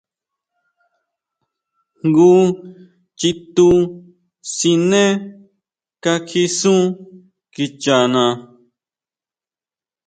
[2.01, 2.31] Jngu
[3.19, 3.67] chitu
[4.53, 5.03] siné
[6.03, 6.79] kakji sún
[7.53, 8.35] kicha nhán.